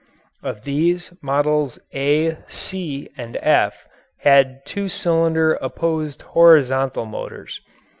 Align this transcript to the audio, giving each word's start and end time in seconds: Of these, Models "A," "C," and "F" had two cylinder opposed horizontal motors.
Of 0.41 0.63
these, 0.63 1.13
Models 1.21 1.77
"A," 1.93 2.35
"C," 2.47 3.07
and 3.17 3.35
"F" 3.39 3.85
had 4.21 4.65
two 4.65 4.89
cylinder 4.89 5.59
opposed 5.61 6.23
horizontal 6.23 7.05
motors. 7.05 7.61